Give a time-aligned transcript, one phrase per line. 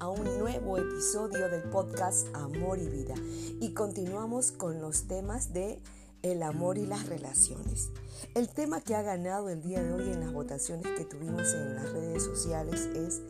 [0.00, 3.14] a un nuevo episodio del podcast Amor y Vida
[3.60, 5.82] y continuamos con los temas de
[6.22, 7.90] el amor y las relaciones.
[8.34, 11.74] El tema que ha ganado el día de hoy en las votaciones que tuvimos en
[11.74, 13.20] las redes sociales es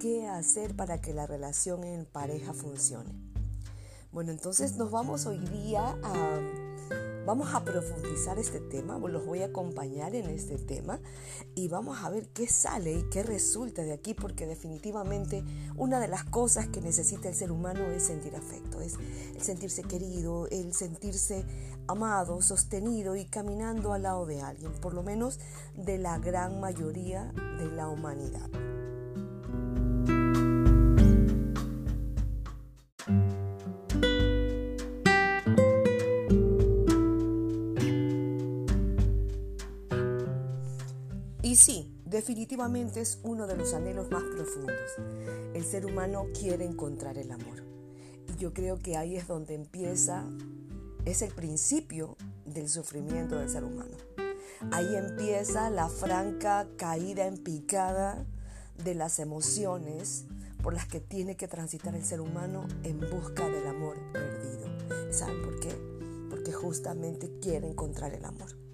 [0.00, 3.14] ¿qué hacer para que la relación en pareja funcione?
[4.10, 6.65] Bueno, entonces nos vamos hoy día a
[7.26, 11.00] Vamos a profundizar este tema, los voy a acompañar en este tema
[11.56, 15.42] y vamos a ver qué sale y qué resulta de aquí, porque definitivamente
[15.74, 18.94] una de las cosas que necesita el ser humano es sentir afecto, es
[19.34, 21.44] el sentirse querido, el sentirse
[21.88, 25.40] amado, sostenido y caminando al lado de alguien, por lo menos
[25.74, 28.48] de la gran mayoría de la humanidad.
[42.16, 44.90] Definitivamente es uno de los anhelos más profundos.
[45.52, 47.62] El ser humano quiere encontrar el amor.
[48.26, 50.24] Y yo creo que ahí es donde empieza,
[51.04, 53.98] es el principio del sufrimiento del ser humano.
[54.72, 58.24] Ahí empieza la franca caída en picada
[58.82, 60.24] de las emociones
[60.62, 65.12] por las que tiene que transitar el ser humano en busca del amor perdido.
[65.12, 65.76] ¿Saben por qué?
[66.30, 68.65] Porque justamente quiere encontrar el amor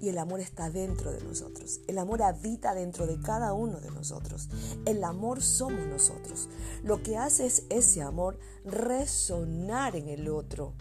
[0.00, 1.80] y el amor está dentro de nosotros.
[1.86, 4.48] El amor habita dentro de cada uno de nosotros.
[4.84, 6.48] El amor somos nosotros.
[6.82, 10.74] Lo que hace es ese amor resonar en el otro,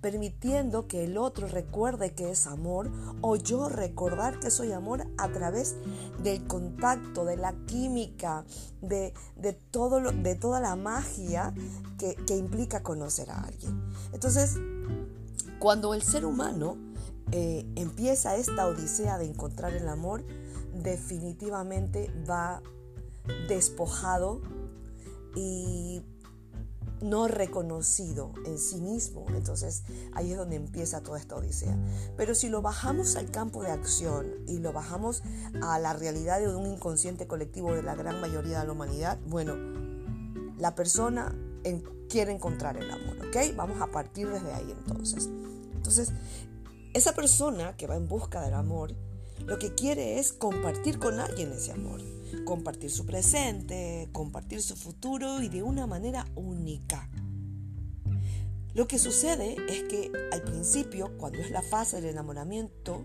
[0.00, 2.90] permitiendo que el otro recuerde que es amor
[3.20, 5.76] o yo recordar que soy amor a través
[6.22, 8.44] del contacto, de la química,
[8.80, 9.14] de,
[9.70, 11.54] todo de toda la magia
[11.98, 13.82] que, que implica conocer a alguien.
[14.12, 14.56] Entonces,
[15.58, 16.76] cuando el ser humano
[17.30, 20.24] eh, empieza esta odisea de encontrar el amor,
[20.74, 22.62] definitivamente va
[23.48, 24.40] despojado
[25.36, 26.02] y
[27.02, 29.26] no reconocido en sí mismo.
[29.34, 31.76] Entonces ahí es donde empieza toda esta odisea.
[32.16, 35.22] Pero si lo bajamos al campo de acción y lo bajamos
[35.62, 39.56] a la realidad de un inconsciente colectivo de la gran mayoría de la humanidad, bueno,
[40.58, 41.34] la persona
[42.08, 43.56] quiere encontrar el amor, ¿ok?
[43.56, 45.28] Vamos a partir desde ahí entonces.
[45.74, 46.12] Entonces,
[46.94, 48.94] esa persona que va en busca del amor,
[49.46, 52.00] lo que quiere es compartir con alguien ese amor,
[52.44, 57.10] compartir su presente, compartir su futuro y de una manera única.
[58.74, 63.04] Lo que sucede es que al principio, cuando es la fase del enamoramiento,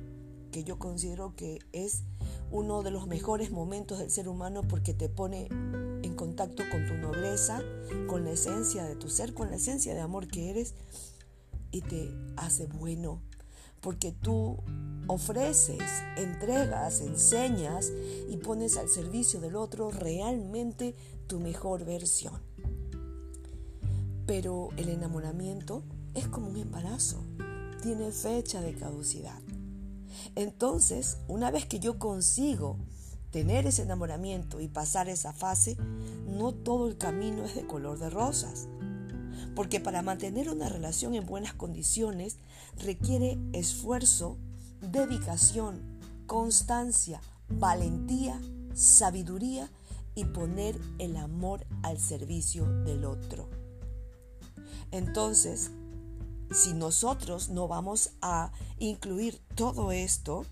[0.52, 2.03] que yo considero que es
[2.52, 6.94] uno de los mejores momentos del ser humano porque te pone en contacto con tu
[6.94, 7.62] nobleza,
[8.08, 10.74] con la esencia de tu ser, con la esencia de amor que eres
[11.72, 13.22] y te hace bueno,
[13.88, 14.58] porque tú
[15.08, 15.80] ofreces,
[16.18, 17.90] entregas, enseñas
[18.30, 20.94] y pones al servicio del otro realmente
[21.28, 22.34] tu mejor versión.
[24.26, 25.84] Pero el enamoramiento
[26.16, 27.24] es como un embarazo,
[27.81, 29.40] tiene fecha de caducidad.
[30.36, 32.76] Entonces, una vez que yo consigo
[33.31, 35.78] tener ese enamoramiento y pasar esa fase,
[36.28, 38.68] no todo el camino es de color de rosas.
[39.57, 42.38] Porque para mantener una relación en buenas condiciones
[42.75, 44.38] requiere esfuerzo,
[44.81, 45.81] dedicación,
[46.28, 48.40] constancia, valentía,
[48.75, 49.67] sabiduría
[50.13, 53.50] y poner el amor al servicio del otro.
[54.91, 55.72] Entonces,
[56.51, 60.46] si nosotros no vamos a incluir todo esto,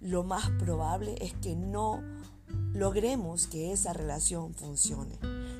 [0.00, 2.02] lo más probable es que no
[2.74, 5.16] logremos que esa relación funcione.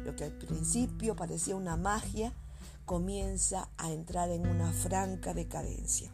[0.09, 2.33] Lo que al principio parecía una magia
[2.87, 6.11] comienza a entrar en una franca decadencia.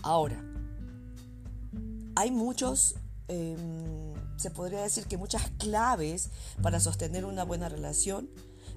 [0.00, 0.40] Ahora,
[2.14, 2.94] hay muchos,
[3.26, 6.30] em, se podría decir que muchas claves
[6.62, 8.30] para sostener una buena relación,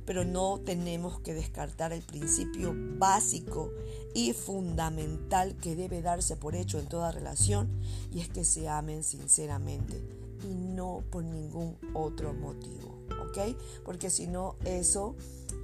[0.04, 3.70] pero no tenemos que descartar el principio básico
[4.16, 7.70] y fundamental que debe darse por hecho en toda relación
[8.12, 10.02] y es que se amen sinceramente
[10.44, 12.95] y no por ningún otro motivo,
[13.28, 13.58] ¿ok?
[13.84, 15.16] Porque si no, eso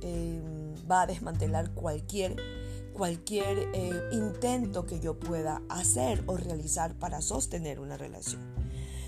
[0.02, 2.36] em, va a desmantelar cualquier,
[2.94, 8.42] cualquier eh, intento que yo pueda hacer o realizar para sostener una relación.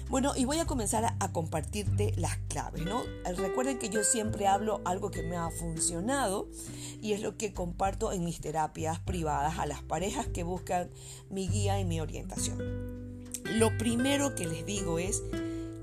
[0.09, 3.01] Bueno, y voy a comenzar a, a, compartirte las claves, ¿no?
[3.35, 6.49] Recuerden que yo siempre hablo algo que me ha funcionado
[7.01, 10.91] y es lo que comparto en mis terapias privadas a las parejas que buscan
[11.29, 13.23] mi guía y mi orientación.
[13.45, 15.23] Lo primero que les digo es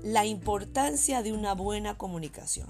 [0.03, 2.69] la importancia de una buena comunicación.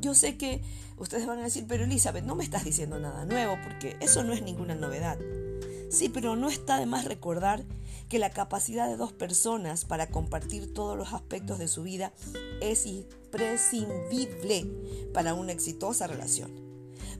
[0.00, 0.62] Yo sé que
[0.96, 4.32] ustedes van a decir, pero Elizabeth, no me estás diciendo nada nuevo porque eso no
[4.32, 5.18] es ninguna novedad.
[5.90, 7.64] Sí, pero no está de más recordar
[8.08, 12.12] que la capacidad de dos personas para compartir todos los aspectos de su vida
[12.60, 14.66] es imprescindible
[15.12, 16.52] para una exitosa relación.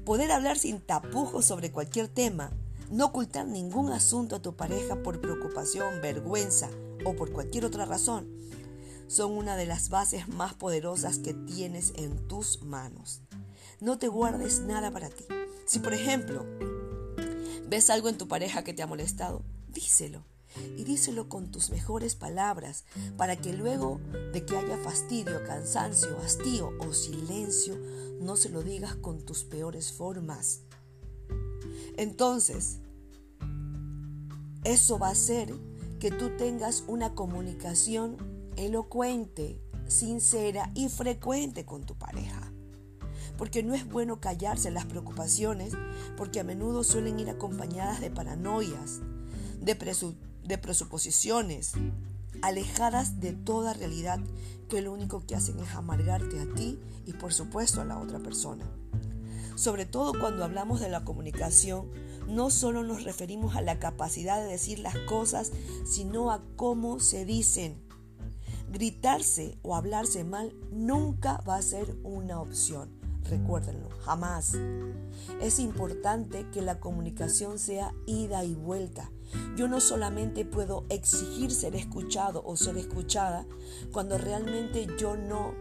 [0.05, 2.53] Poder hablar sin tapujos sobre cualquier tema,
[2.91, 6.71] no ocultar ningún asunto a tu pareja por preocupación, vergüenza
[7.05, 8.29] o por cualquier otra razón,
[9.09, 13.23] son una de las bases más poderosas que tienes en tus manos.
[13.81, 15.25] No te guardes nada para ti.
[15.67, 16.47] Si por ejemplo
[17.69, 20.23] ves algo en tu pareja que te ha molestado, díselo
[20.77, 22.85] y díselo con tus mejores palabras
[23.17, 24.01] para que luego
[24.33, 27.79] de que haya fastidio, cansancio, hastío o silencio,
[28.21, 30.61] no se lo digas con tus peores formas.
[31.97, 32.79] Entonces,
[34.65, 35.55] eso va a hacer
[36.01, 42.53] que tú tengas una comunicación elocuente, sincera y frecuente con tu pareja.
[43.37, 45.75] Porque no es bueno callarse las preocupaciones,
[46.17, 49.01] porque a menudo suelen ir acompañadas de paranoias,
[49.61, 51.73] de, presuposiciones,
[52.43, 54.21] alejadas de toda realidad
[54.69, 58.19] que lo único que hacen es amargarte a ti y por supuesto a la otra
[58.19, 58.65] persona.
[59.55, 61.91] Sobre todo cuando hablamos de la comunicación,
[62.29, 65.51] no solo nos referimos a la capacidad de decir las cosas,
[65.85, 67.88] sino a cómo se dicen.
[68.71, 72.91] Gritarse o hablarse mal nunca va a ser una opción.
[73.25, 74.55] Recuérdenlo, jamás.
[75.41, 79.11] Es importante que la comunicación sea ida y vuelta.
[79.57, 83.47] Yo no solamente puedo exigir ser escuchado o ser escuchada
[83.93, 85.55] cuando realmente yo no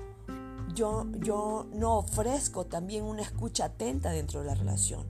[0.73, 5.05] yo, yo no ofrezco también una escucha atenta dentro de la relación.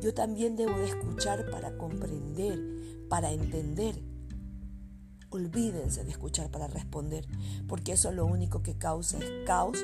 [0.00, 2.58] Yo también debo de escuchar para comprender,
[3.08, 4.00] para entender.
[5.30, 7.26] Olvídense de escuchar para responder,
[7.66, 9.78] porque eso lo único que causa es caos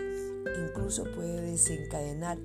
[0.69, 2.39] incluso puede desencadenar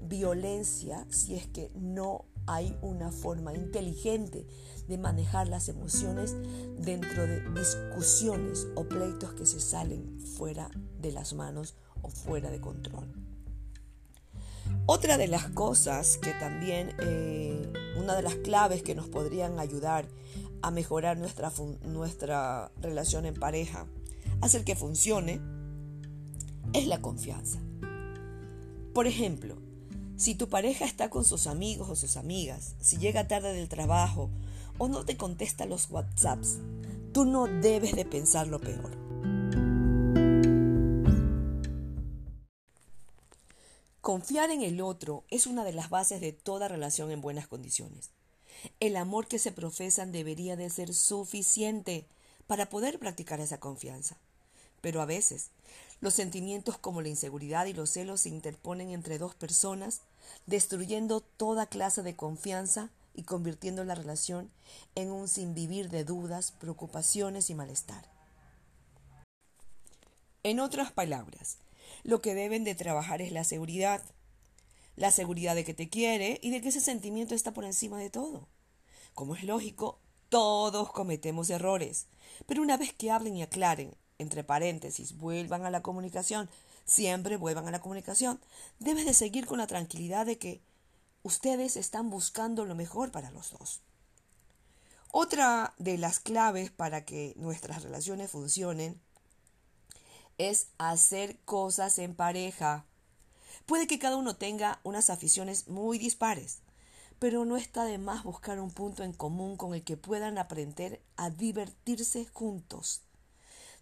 [0.00, 4.46] violencia si es que no hay una forma inteligente
[4.88, 6.34] de manejar las emociones
[6.78, 10.70] dentro de discusiones o pleitos que se salen fuera
[11.00, 13.12] de las manos o fuera de control.
[14.86, 20.08] Otra de las cosas que también, eh, una de las claves que nos podrían ayudar
[20.62, 21.52] a mejorar nuestra,
[21.82, 23.86] nuestra relación en pareja,
[24.40, 25.40] hacer que funcione,
[26.72, 27.58] es la confianza.
[28.94, 29.56] Por ejemplo,
[30.16, 34.30] si tu pareja está con sus amigos o sus amigas, si llega tarde del trabajo
[34.78, 36.58] o no te contesta los WhatsApps,
[37.12, 38.98] tú no debes de pensar lo peor.
[44.00, 48.10] Confiar en el otro es una de las bases de toda relación en buenas condiciones.
[48.80, 52.06] El amor que se profesan debería de ser suficiente
[52.46, 54.16] para poder practicar esa confianza.
[54.80, 55.50] Pero a veces
[56.00, 60.00] los sentimientos como la inseguridad y los celos se interponen entre dos personas,
[60.46, 64.50] destruyendo toda clase de confianza y convirtiendo la relación
[64.94, 68.08] en un sinvivir de dudas, preocupaciones y malestar.
[70.42, 71.58] En otras palabras,
[72.02, 74.02] lo que deben de trabajar es la seguridad,
[75.00, 78.10] la seguridad de que te quiere y de que ese sentimiento está por encima de
[78.10, 78.46] todo.
[79.14, 79.98] Como es lógico,
[80.28, 82.06] todos cometemos errores,
[82.44, 86.50] pero una vez que hablen y aclaren entre paréntesis, vuelvan a la comunicación,
[86.84, 88.42] siempre vuelvan a la comunicación,
[88.78, 90.60] debes de seguir con la tranquilidad de que
[91.22, 93.80] ustedes están buscando lo mejor para los dos.
[95.10, 99.00] Otra de las claves para que nuestras relaciones funcionen
[100.36, 102.84] es hacer cosas en pareja.
[103.70, 106.58] Puede que cada uno tenga unas aficiones muy dispares,
[107.20, 111.00] pero no está de más buscar un punto en común con el que puedan aprender
[111.16, 113.02] a divertirse juntos.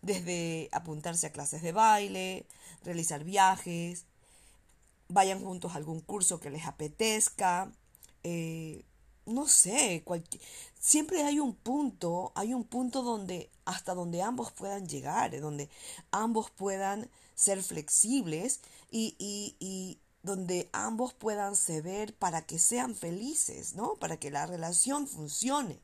[0.02, 2.44] Desde apuntarse a clases de baile,
[2.84, 4.04] realizar viajes,
[5.08, 7.72] vayan juntos a algún curso que les apetezca,
[8.24, 8.84] eh,
[9.28, 10.04] no sé,
[10.78, 15.68] siempre hay un punto, hay un punto donde hasta donde ambos puedan llegar, donde
[16.10, 23.74] ambos puedan ser flexibles y, y, y donde ambos puedan ceder para que sean felices,
[23.74, 23.94] ¿no?
[23.94, 25.80] Para que la relación funcione.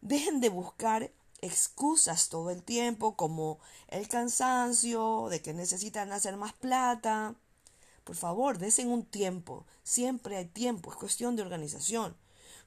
[0.00, 3.58] Dejen de buscar excusas todo el tiempo como
[3.88, 7.34] el cansancio, de que necesitan hacer más plata.
[8.08, 9.66] Por favor, desen un tiempo.
[9.82, 12.16] Siempre hay tiempo, es cuestión de organización.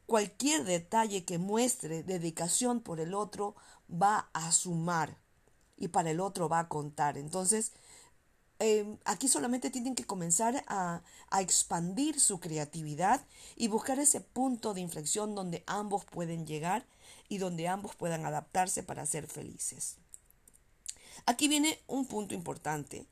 [0.06, 3.56] Cualquier detalle que muestre dedicación por el otro
[3.92, 5.18] va a sumar
[5.78, 7.18] y para el otro va a contar.
[7.18, 7.72] Entonces,
[8.60, 14.76] em, aquí solamente tienen que comenzar a, a expandir su creatividad y buscar ese punto
[14.76, 16.86] de inflexión donde ambos pueden llegar
[17.30, 19.98] y donde ambos puedan adaptarse para ser felices.
[21.26, 23.08] Aquí viene un punto importante,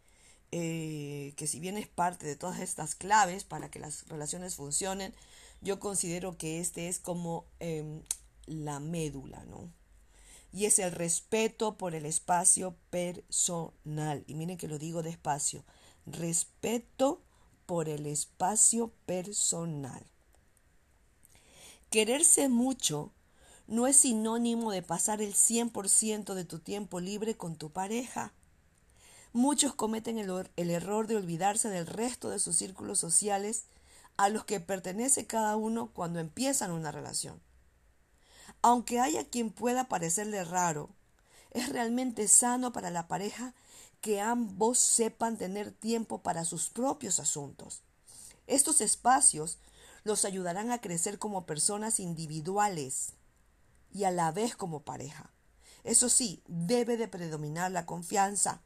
[0.52, 5.14] eh, que si bien es parte de todas estas claves para que las relaciones funcionen,
[5.62, 8.02] yo considero que este es como em,
[8.46, 9.72] la médula, ¿no?
[10.52, 14.24] Y es el respeto por el espacio personal.
[14.26, 15.64] Y miren que lo digo despacio.
[16.08, 17.22] Respeto
[17.68, 20.04] por el espacio personal.
[21.92, 23.12] Quererse mucho
[23.68, 28.34] no es sinónimo de pasar el 100% de tu tiempo libre con tu pareja.
[29.32, 33.66] Muchos cometen el, el, error de olvidarse del resto de sus círculos sociales
[34.18, 37.40] a los que pertenece cada uno cuando empiezan una relación.
[38.62, 40.90] Aunque haya quien pueda parecerle raro,
[41.52, 43.54] es realmente sano para la pareja
[44.02, 47.82] que ambos sepan tener tiempo para sus propios asuntos.
[48.48, 49.60] Estos espacios
[50.04, 53.14] los ayudarán a crecer como personas individuales
[53.94, 55.32] y a la vez como pareja.
[55.84, 58.62] Eso sí, debe de predominar la confianza.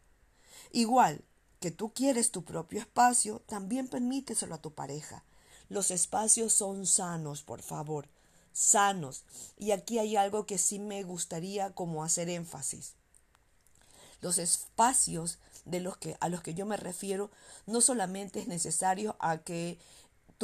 [0.74, 1.24] Igual
[1.62, 5.24] que tú quieres tu propio espacio, también permíteselo a tu pareja.
[5.70, 8.10] Los espacios son sanos, por favor,
[8.52, 9.24] sanos.
[9.58, 12.96] Y aquí hay algo que sí me gustaría como hacer énfasis.
[14.20, 17.30] Los espacios de los que, a los que yo me refiero
[17.66, 19.78] no solamente es necesario a que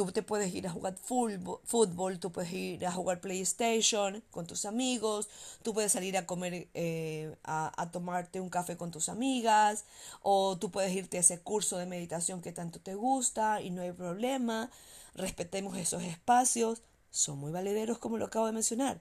[0.06, 4.64] tú te puedes ir a jugar fútbol, tú puedes ir a jugar PlayStation con tus
[4.64, 5.28] amigos,
[5.62, 9.84] tú puedes salir a comer, eh, a, a, tomarte un café con tus amigas,
[10.22, 13.82] o tú puedes irte a ese curso de meditación que tanto te gusta y no
[13.82, 14.70] hay problema.
[15.14, 19.00] Respetemos esos espacios, son muy valederos como lo acabo de mencionar.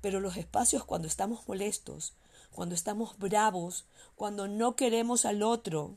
[0.00, 2.14] Pero los espacios cuando estamos molestos,
[2.50, 3.84] cuando estamos bravos,
[4.14, 5.96] cuando no queremos al otro,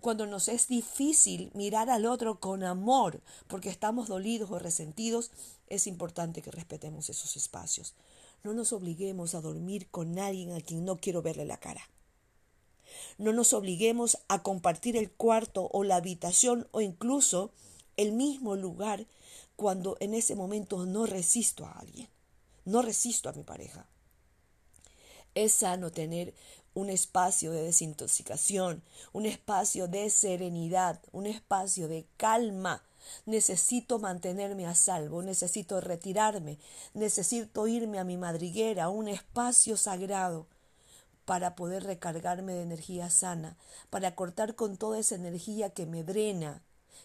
[0.00, 5.30] cuando nos es difícil mirar al otro con amor porque estamos dolidos o resentidos,
[5.68, 7.94] es importante que respetemos esos espacios.
[8.44, 11.88] No nos obliguemos a dormir con alguien a quien no quiero verle la cara.
[13.18, 17.50] No nos obliguemos a compartir el cuarto o la habitación o incluso
[17.96, 19.06] el mismo lugar
[19.56, 22.08] cuando en ese momento no resisto a alguien,
[22.64, 23.88] no resisto a mi pareja.
[25.34, 26.34] Es sano tener
[26.78, 32.84] un espacio de desintoxicación, un espacio de serenidad, un espacio de calma.
[33.26, 36.58] Necesito mantenerme a salvo, necesito retirarme,
[36.94, 40.46] necesito irme a mi madriguera, un espacio sagrado
[41.24, 43.56] para poder recargarme de energía sana,
[43.90, 46.62] para cortar con toda esa energía que me drena,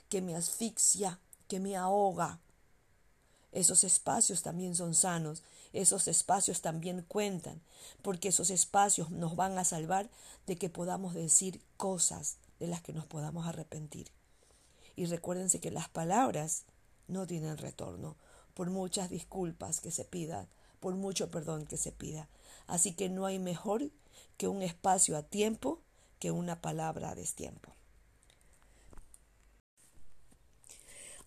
[0.07, 2.39] que me asfixia, que me ahoga.
[3.53, 5.43] Esos espacios también son sanos
[5.73, 7.59] esos espacios también cuentan,
[8.03, 10.07] porque esos espacios nos van a salvar
[10.45, 14.11] de que podamos decir cosas de las que nos podamos arrepentir.
[14.95, 16.63] Y recuérdense que las palabras
[17.07, 18.15] no tienen retorno,
[18.53, 20.47] por muchas disculpas que se pidan,
[20.79, 22.29] por mucho perdón que se pida.
[22.67, 23.89] Así que no hay mejor
[24.37, 25.81] que un espacio a tiempo
[26.19, 27.73] que una palabra a destiempo.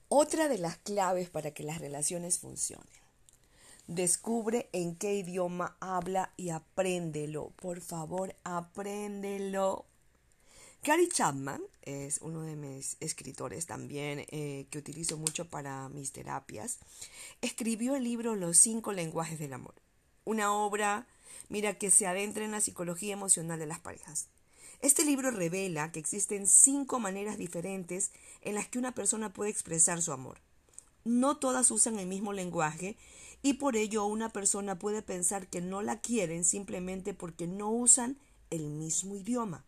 [0.09, 2.87] Otra de las claves para que las relaciones funcionen
[3.87, 7.51] Descubre en qué idioma habla y apréndelo.
[7.51, 9.87] Por favor, apréndelo.
[10.83, 16.79] Gary Chapman es uno de mis escritores también eh, que utilizo mucho para mis terapias.
[17.43, 19.75] Escribió el libro Los cinco lenguajes del amor.
[20.25, 21.07] Una obra,
[21.49, 24.27] mira, que se adentra en la psicología emocional de las parejas.
[24.81, 28.11] Este libro revela que existen cinco maneras diferentes
[28.43, 30.41] en las que una persona puede expresar su amor.
[31.05, 32.97] No todas usan el mismo lenguaje
[33.43, 38.19] y por ello una persona puede pensar que no la quieren simplemente porque no usan
[38.51, 39.65] el mismo idioma.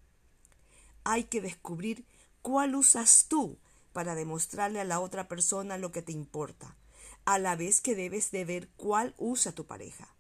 [1.05, 2.05] Hay que descubrir
[2.43, 3.59] cuál usas tú
[3.93, 6.77] para demostrarle a la otra persona lo que te importa,
[7.25, 10.15] a la vez que debes de ver cuál usa tu pareja.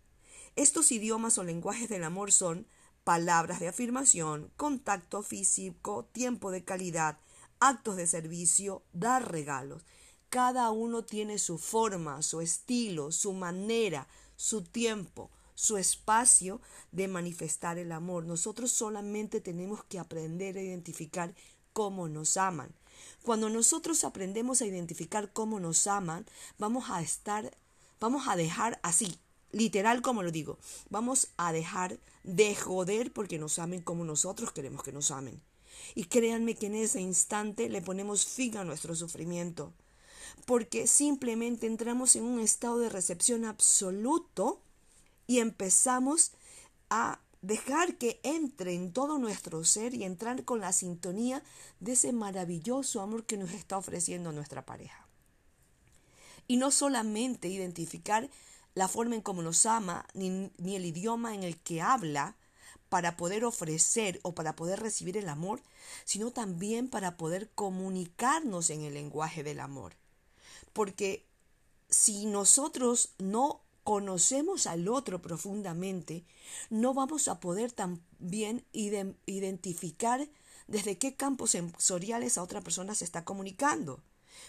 [0.57, 2.67] Estos idiomas o lenguajes del amor son
[3.09, 7.19] palabras de afirmación, contacto físico, tiempo de calidad,
[7.59, 9.83] actos de servicio, dar regalos.
[10.29, 16.61] Cada uno tiene su forma, su estilo, su manera, su tiempo, su espacio
[16.93, 18.27] de manifestar el amor.
[18.27, 21.35] Nosotros solamente tenemos que aprender a identificar
[21.73, 22.75] cómo nos aman.
[23.23, 26.27] Cuando nosotros aprendemos a identificar cómo nos aman,
[26.59, 27.57] vamos a estar,
[28.01, 29.19] vamos a dejar así,
[29.53, 30.59] literal como lo digo,
[30.91, 35.41] vamos a dejar de joder porque nos amen como nosotros queremos que nos amen.
[35.95, 39.73] Y créanme que en ese instante le ponemos fin a nuestro sufrimiento
[40.47, 44.63] porque simplemente entramos en un estado de recepción absoluto
[45.27, 46.33] y empezamos
[46.91, 51.43] a dejar que entre en todo nuestro ser y entrar con la sintonía
[51.81, 55.07] de ese maravilloso amor que nos está ofreciendo nuestra pareja.
[56.47, 58.31] Y no solamente identificar
[58.79, 62.37] la forma en cómo nos ama, ni, ni el idioma en el que habla,
[62.89, 65.61] para poder ofrecer o para poder recibir el amor,
[66.05, 69.95] sino también para poder comunicarnos en el lenguaje del amor
[70.79, 71.27] porque
[71.89, 76.25] si nosotros no conocemos al otro profundamente,
[76.71, 80.29] no vamos a poder también identificar
[80.69, 84.01] desde qué campos sensoriales a otra persona se está comunicando.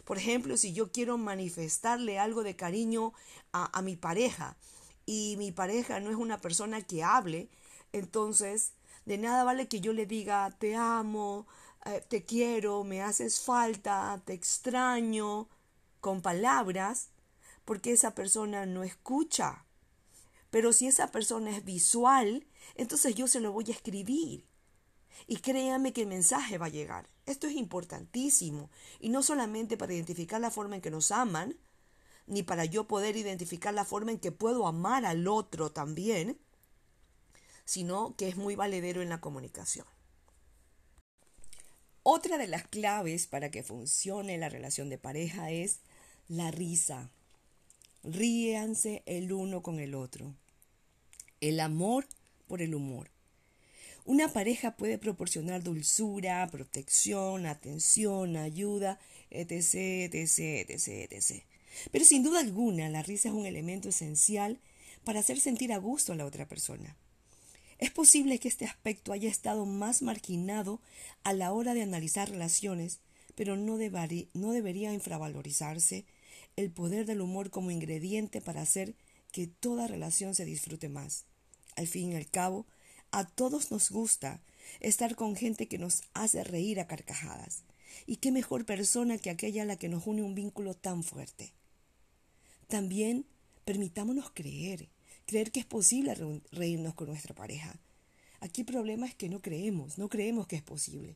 [0.05, 3.13] Por ejemplo, si yo quiero manifestarle algo de cariño
[3.51, 4.57] a, mi pareja
[5.05, 7.49] y mi pareja no es una persona que hable,
[7.93, 8.73] entonces
[9.05, 11.47] de nada vale que yo le diga te amo,
[11.85, 15.47] eh, te quiero, me haces falta, te extraño,
[16.01, 17.09] con palabras,
[17.65, 19.65] porque esa persona no escucha.
[20.49, 24.48] Pero si esa persona es visual, entonces yo se lo voy a escribir.
[25.27, 27.09] Y créame que el mensaje va a llegar.
[27.25, 28.69] Esto es importantísimo.
[28.99, 31.57] Y no solamente para identificar la forma en que nos aman,
[32.27, 36.37] ni para yo poder identificar la forma en que puedo amar al otro también,
[37.65, 39.85] sino que es muy valedero en la comunicación.
[42.03, 45.81] Otra de las claves para que funcione la relación de pareja es
[46.27, 47.11] la risa.
[48.03, 50.33] Ríanse el uno con el otro.
[51.41, 52.07] El amor
[52.47, 53.11] por el humor.
[54.09, 58.97] Una pareja puede proporcionar dulzura, protección, atención, ayuda,
[59.29, 61.43] etc., etc., etc., etc.
[61.91, 64.59] Pero sin duda alguna, la risa es un elemento esencial
[65.03, 66.97] para hacer sentir a gusto a la otra persona.
[67.77, 70.81] Es posible que este aspecto haya estado más marginado
[71.23, 73.01] a la hora de analizar relaciones,
[73.35, 76.05] pero no, no debería infravalorizarse
[76.55, 78.95] el poder del humor como ingrediente para hacer
[79.31, 81.25] que toda relación se disfrute más.
[81.75, 82.65] Al fin y al cabo,
[83.11, 84.41] a todos nos gusta
[84.79, 87.63] estar con gente que nos hace reír a carcajadas.
[88.05, 91.53] Y qué mejor persona que aquella a la que nos une un vínculo tan fuerte.
[92.67, 93.25] También
[93.65, 94.89] permitámonos creer,
[95.25, 96.15] creer que es posible
[96.51, 97.79] reírnos con nuestra pareja.
[98.41, 101.15] Aquí el problema es que no creemos, no creemos que es posible.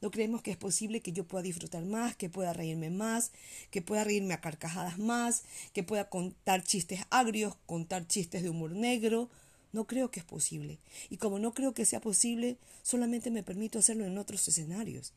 [0.00, 3.32] No creemos que es posible que yo pueda disfrutar más, que pueda reírme más,
[3.70, 8.72] que pueda reírme a carcajadas más, que pueda contar chistes agrios, contar chistes de humor
[8.72, 9.30] negro,
[9.74, 10.78] no creo que es posible.
[11.10, 15.12] Y como no creo que sea posible, solamente me permito hacerlo en otros escenarios.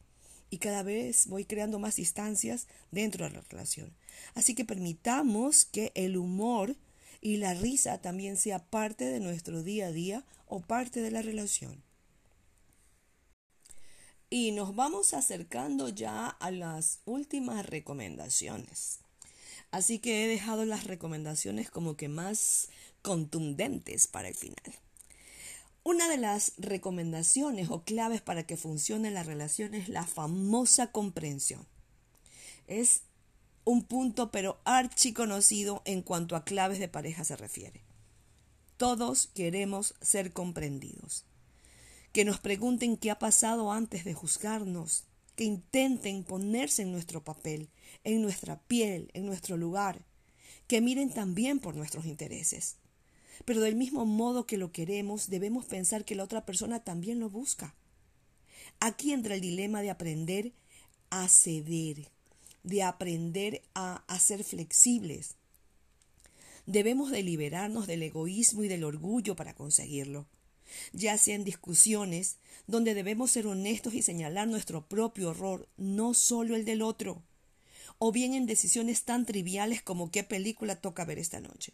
[0.50, 3.94] Y cada vez voy creando más distancias dentro de la relación.
[4.34, 6.76] Así que permitamos que el humor
[7.22, 11.22] y la risa también sea parte de nuestro día a día o parte de la
[11.22, 11.84] relación.
[14.30, 19.00] Y nos vamos acercando ya a las últimas recomendaciones.
[19.72, 22.70] Así que he dejado las recomendaciones como que más
[23.02, 24.56] contundentes para el final.
[25.84, 31.66] Una de las recomendaciones o claves para que funcione la relación es la famosa comprensión.
[32.68, 33.04] Es
[33.64, 37.84] un punto pero archiconocido en cuanto a claves de pareja se refiere.
[38.78, 41.26] Todos queremos ser comprendidos.
[42.14, 45.06] Que nos pregunten qué ha pasado antes de juzgarnos,
[45.38, 47.70] que intenten ponerse en nuestro papel,
[48.04, 50.04] en nuestra piel, en nuestro lugar,
[50.66, 52.78] que miren también por nuestros intereses.
[53.46, 57.30] Pero del mismo modo que lo queremos, debemos pensar que la otra persona también lo
[57.30, 57.76] busca.
[58.80, 60.54] Aquí entra el dilema de aprender
[61.12, 62.10] a ceder,
[62.64, 65.36] de aprender a, ser flexibles.
[66.66, 70.26] Debemos de liberarnos del egoísmo y del orgullo para conseguirlo,
[70.94, 76.56] ya sea en discusiones donde debemos ser honestos y señalar nuestro propio error, no solo
[76.56, 77.24] el del otro,
[77.98, 81.74] o bien en decisiones tan triviales como qué película toca ver esta noche.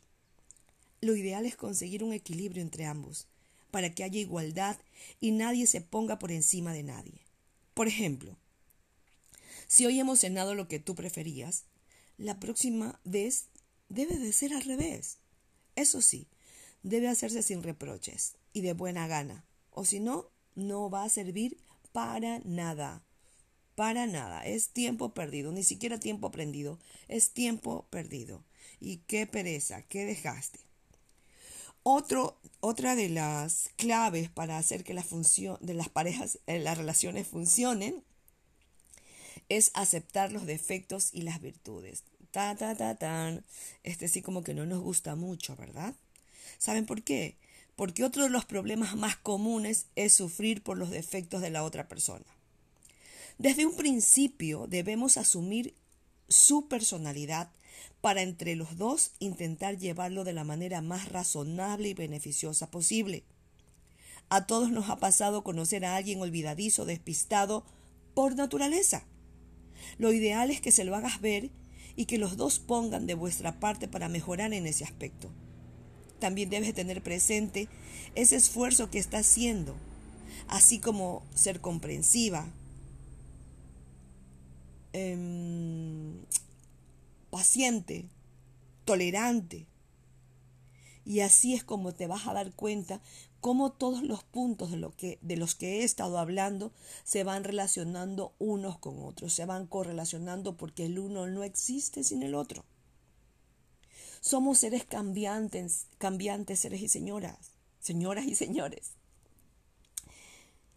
[1.01, 3.27] Lo ideal es conseguir un equilibrio entre ambos,
[3.71, 4.77] para que haya igualdad
[5.19, 7.21] y nadie se ponga por encima de nadie.
[7.73, 8.37] Por ejemplo,
[9.67, 11.63] si hoy hemos cenado lo que tú preferías,
[12.17, 13.45] la próxima vez
[13.89, 15.17] debe de ser al revés.
[15.75, 16.27] Eso sí,
[16.83, 21.57] debe hacerse sin reproches y de buena gana, o si no, no va a servir
[21.91, 23.03] para nada.
[23.75, 28.43] Para nada, es tiempo perdido, ni siquiera tiempo aprendido, es tiempo perdido.
[28.79, 30.59] Y qué pereza, qué dejaste
[31.83, 38.03] otra de las claves para hacer que de las parejas, eh, las relaciones funcionen,
[39.49, 42.03] es aceptar los defectos y las virtudes.
[42.31, 43.45] Ta, ta, ta, tan.
[43.83, 45.93] Este sí como que no nos gusta mucho, ¿verdad?
[46.57, 47.37] ¿Saben por qué?
[47.75, 51.87] Porque otro de los problemas más comunes es sufrir por los defectos de la otra
[51.87, 52.25] persona.
[53.37, 55.75] Desde un principio debemos asumir
[56.27, 57.51] su personalidad
[58.01, 63.23] para entre los dos intentar llevarlo de la manera más razonable y beneficiosa posible.
[64.29, 67.65] A todos nos ha pasado conocer a alguien olvidadizo, despistado
[68.13, 69.05] por naturaleza.
[69.97, 71.51] Lo ideal es que se lo hagas ver
[71.95, 75.31] y que los dos pongan de vuestra parte para mejorar en ese aspecto.
[76.23, 77.67] También debes tener presente
[78.15, 79.75] ese esfuerzo que está haciendo,
[80.47, 82.47] así como ser comprensiva,
[84.93, 86.13] em,
[87.29, 88.05] paciente,
[88.85, 89.65] tolerante.
[91.05, 93.01] Y así es como te vas a dar cuenta
[93.41, 96.71] cómo todos los puntos de, lo que, de los que he estado hablando
[97.03, 102.23] se van relacionando unos con otros, se van correlacionando porque el uno no existe sin
[102.23, 102.63] el otro.
[104.25, 108.91] Somos seres cambiantes, cambiantes seres y señoras, señoras y señores.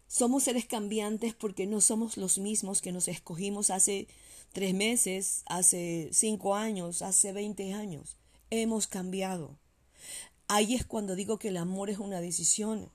[0.09, 4.09] Somos seres cambiantes porque no somos los mismos que nos escogimos hace
[4.51, 8.17] tres meses, hace cinco años, hace veinte años.
[8.49, 9.57] Hemos cambiado.
[10.49, 12.91] Ahí es cuando digo que el amor es una decisión.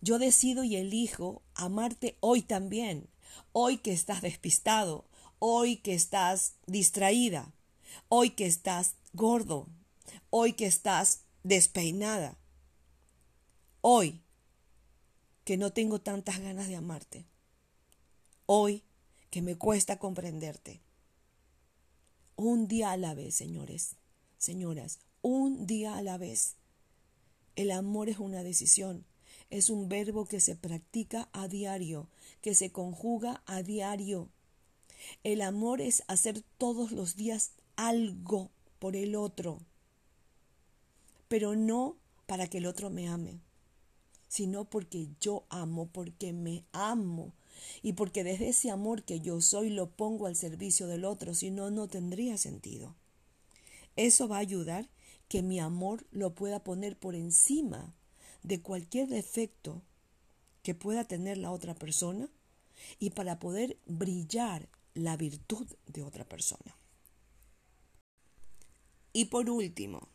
[0.00, 3.10] Yo decido y elijo amarte hoy también,
[3.52, 5.04] hoy que estás despistado,
[5.38, 7.52] hoy que estás distraída,
[8.08, 9.68] hoy que estás gordo,
[10.30, 12.38] hoy que estás despeinada,
[13.82, 14.22] hoy
[15.44, 17.26] que no tengo tantas ganas de amarte,
[18.46, 18.82] hoy
[19.30, 20.80] que me cuesta comprenderte.
[22.36, 23.96] Un día a la vez, señores,
[24.38, 26.56] señoras, un día a la vez.
[27.54, 29.04] El amor es una decisión,
[29.50, 32.08] es un verbo que se practica a diario,
[32.40, 34.30] que se conjuga a diario.
[35.22, 38.50] El amor es hacer todos los días algo
[38.82, 39.60] por el otro,
[41.28, 43.38] pero no para que el otro me ame,
[44.26, 47.32] sino porque yo amo, porque me amo
[47.80, 51.52] y porque desde ese amor que yo soy lo pongo al servicio del otro, si
[51.52, 52.96] no, no tendría sentido.
[53.94, 54.90] Eso va a ayudar
[55.28, 57.94] que mi amor lo pueda poner por encima
[58.42, 59.80] de cualquier defecto
[60.64, 62.28] que pueda tener la otra persona
[62.98, 66.81] y para poder brillar la virtud de otra persona.
[69.12, 70.08] Y por último,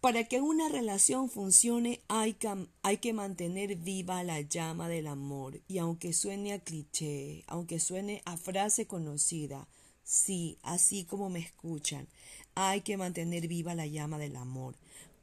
[0.00, 5.60] para que una relación funcione hay que, hay que, mantener viva la llama del amor.
[5.66, 9.66] Y aunque suene a cliché, aunque suene a frase conocida,
[10.04, 12.06] sí, así como me escuchan,
[12.54, 14.76] hay que mantener viva la llama del amor.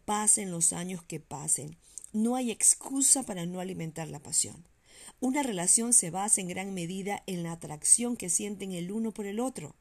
[0.03, 1.77] Pasen los años que pasen.
[2.12, 4.65] No hay excusa para no alimentar la pasión.
[5.21, 9.25] Una relación se basa en gran medida en la atracción que sienten el uno por
[9.25, 9.73] el otro.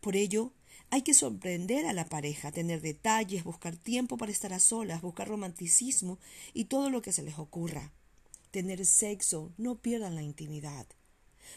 [0.00, 0.52] Por ello,
[0.90, 5.28] hay que sorprender a la pareja, tener detalles, buscar tiempo para estar a solas, buscar
[5.28, 6.18] romanticismo
[6.52, 7.92] y todo lo que se les ocurra.
[8.50, 10.86] Tener sexo, no pierdan la intimidad,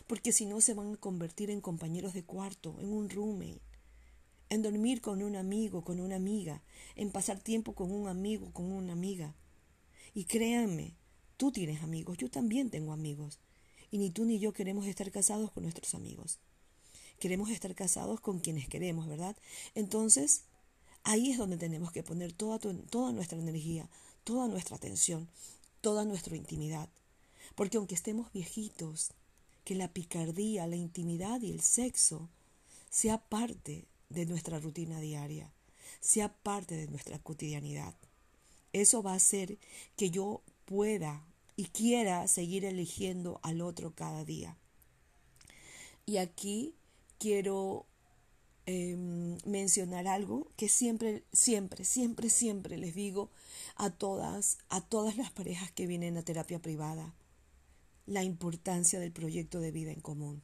[0.05, 3.61] porque si no se van a convertir en compañeros de cuarto, en un roommate
[4.53, 6.61] en dormir con un amigo, con una amiga,
[6.95, 9.33] en pasar tiempo con un amigo, con una amiga.
[10.13, 10.95] Y créanme,
[11.37, 13.39] tú tienes amigos, yo también tengo amigos.
[13.89, 16.39] Y ni tú ni yo queremos estar casados con nuestros amigos.
[17.23, 19.37] Queremos estar casados con quienes queremos, ¿verdad?
[19.75, 20.41] Entonces,
[21.05, 23.89] ahí es donde tenemos que poner toda, toda nuestra energía,
[24.25, 25.29] toda nuestra atención,
[25.79, 26.89] toda nuestra intimidad.
[27.55, 29.11] Porque aunque estemos viejitos,
[29.63, 32.27] que la picardía, la intimidad y el sexo
[32.89, 35.49] sea parte de nuestra rutina diaria,
[36.01, 37.95] sea parte de nuestra cotidianidad.
[38.73, 39.57] Eso va a hacer
[39.95, 44.57] que yo pueda y quiera seguir eligiendo al otro cada día.
[46.05, 46.75] Y aquí
[47.17, 47.85] quiero
[48.65, 53.29] em, mencionar algo que siempre, siempre, siempre, siempre les digo
[53.75, 57.13] a todas, a todas las parejas que vienen a terapia privada,
[58.05, 60.43] la importancia del proyecto de vida en común.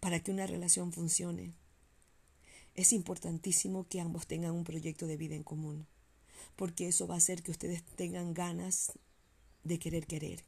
[0.00, 1.54] Para que una relación funcione,
[2.74, 5.86] es importantísimo que ambos tengan un proyecto de vida en común,
[6.54, 8.92] porque eso va a hacer que ustedes tengan ganas
[9.64, 10.44] de querer querer,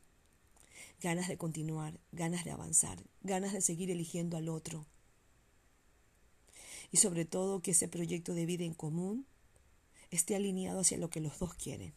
[1.01, 4.87] ganas de continuar, ganas de avanzar, ganas de seguir eligiendo al otro.
[6.93, 9.27] Y sobre todo que ese proyecto de vida en común
[10.11, 11.95] esté alineado hacia lo que los dos quieren,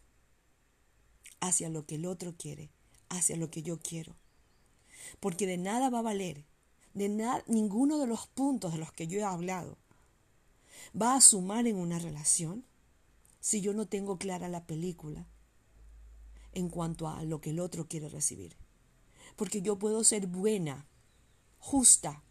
[1.40, 2.70] hacia lo que el otro quiere,
[3.10, 4.16] hacia lo que yo quiero.
[5.20, 6.46] Porque de nada va a valer,
[6.94, 9.78] de nada, ninguno de los puntos de los que yo he hablado
[11.00, 12.66] va a sumar en una relación
[13.40, 15.28] si yo no tengo clara la película
[16.54, 18.63] en cuanto a lo que el otro quiere recibir.
[19.36, 20.88] Porque yo puedo ser buena,
[21.60, 22.24] justa,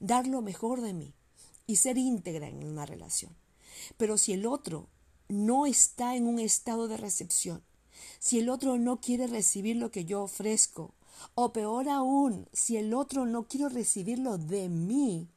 [0.00, 1.14] dar lo mejor de mí
[1.66, 3.34] y ser íntegra en una relación.
[3.96, 4.88] Pero si el otro
[5.28, 7.62] no está en un estado de recepción,
[8.18, 10.94] si el otro no quiere recibir lo que yo ofrezco,
[11.34, 15.28] o peor aún, si el otro no quiere recibirlo de mí,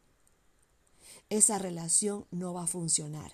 [1.29, 3.31] esa relación no va a funcionar.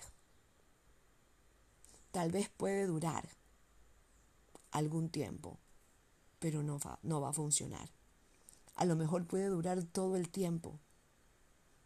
[2.10, 3.28] Tal vez puede durar
[4.70, 5.58] algún tiempo,
[6.38, 7.90] pero no va, no va a funcionar.
[8.74, 10.78] A lo mejor puede durar todo el tiempo,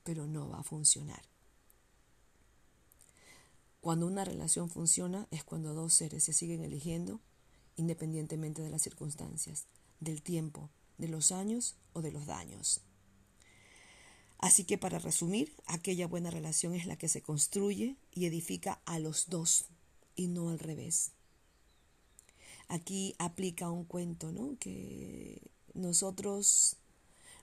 [0.04, 1.22] pero no va a funcionar.
[3.80, 7.20] Cuando una relación funciona es cuando dos seres se siguen eligiendo
[7.76, 9.66] independientemente de las circunstancias,
[10.00, 12.80] del tiempo, de los años o de los daños.
[14.38, 18.98] Así que para resumir, aquella buena relación es la que se construye y edifica a
[18.98, 19.66] los dos
[20.16, 21.12] y no al revés.
[22.72, 24.56] Aquí aplica un cuento, ¿no?
[24.58, 25.42] Que
[25.74, 26.78] nosotros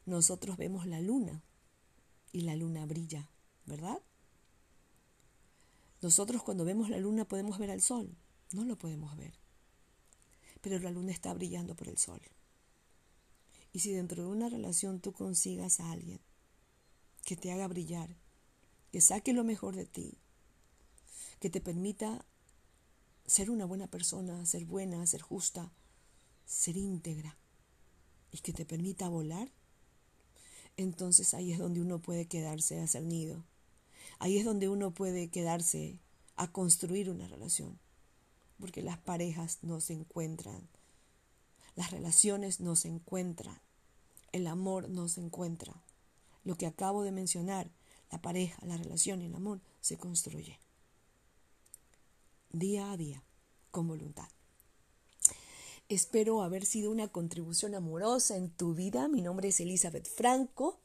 [0.07, 1.43] nosotros vemos la luna
[2.31, 3.29] y la luna brilla,
[3.67, 4.01] ¿verdad?
[6.01, 8.17] Nosotros cuando vemos la luna podemos ver al sol,
[8.53, 9.35] no lo podemos ver,
[10.61, 12.21] pero la luna está brillando por el sol.
[13.71, 16.19] Y si dentro de una relación tú consigas a alguien
[17.23, 18.15] que te haga brillar,
[18.91, 20.17] que saque lo mejor de ti,
[21.39, 22.25] que te permita
[23.29, 25.71] ser una buena persona, ser buena, ser justa,
[26.45, 27.37] ser íntegra
[28.31, 29.51] y que te permita volar,
[30.77, 33.43] entonces ahí es donde uno puede quedarse a hacer nido.
[34.17, 35.99] Ahí es donde uno puede quedarse
[36.37, 37.77] a construir una relación.
[38.59, 40.67] Porque las parejas no se encuentran.
[41.75, 43.59] Las relaciones no se encuentran.
[44.31, 45.73] El amor no se encuentra.
[46.43, 47.69] Lo que acabo de mencionar,
[48.11, 50.59] la pareja, la relación y el amor, se construye
[52.51, 53.23] día a día,
[53.71, 54.27] con voluntad.
[55.87, 59.07] Espero haber sido una contribución amorosa en tu vida.
[59.07, 60.79] Mi nombre es Elizabeth Franco,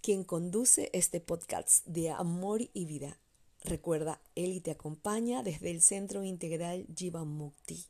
[0.00, 3.18] quien conduce este podcast de amor y vida.
[3.64, 7.86] Recuerda, él te acompaña desde el Centro Integral Jivan Mukti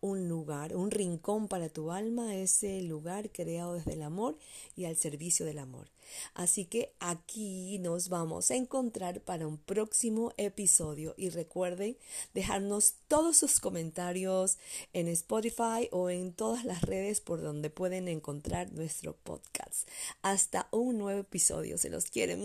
[0.00, 4.36] un lugar, un rincón para tu alma, ese lugar creado desde el amor
[4.76, 5.88] y al servicio del amor.
[6.34, 11.96] Así que aquí nos vamos a encontrar para un próximo episodio y recuerden
[12.34, 14.58] dejarnos todos sus comentarios
[14.92, 19.88] en Spotify o en todas las redes por donde pueden encontrar nuestro podcast.
[20.22, 22.36] Hasta un nuevo episodio, se los quiere.